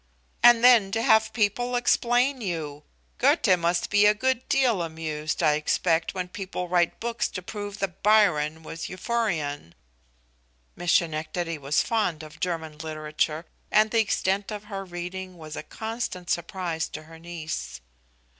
[0.41, 2.85] And then to have people explain you.
[3.19, 7.77] Goethe must be a good deal amused, I expect, when people write books to prove
[7.77, 9.75] that Byron was Euphorion."
[10.75, 15.61] Miss Schenectady was fond of German literature, and the extent of her reading was a
[15.61, 17.79] constant surprise to her niece.